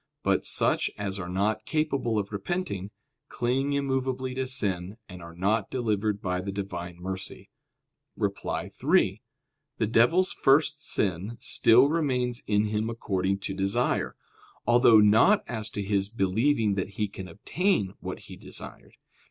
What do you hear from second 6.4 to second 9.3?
the Divine mercy. Reply Obj. 3: